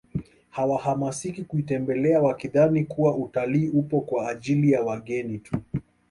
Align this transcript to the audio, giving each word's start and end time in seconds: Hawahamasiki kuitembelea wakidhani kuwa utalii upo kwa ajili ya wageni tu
Hawahamasiki 0.49 1.43
kuitembelea 1.43 2.21
wakidhani 2.21 2.85
kuwa 2.85 3.17
utalii 3.17 3.69
upo 3.69 4.01
kwa 4.01 4.29
ajili 4.29 4.71
ya 4.71 4.81
wageni 4.83 5.37
tu 5.39 5.57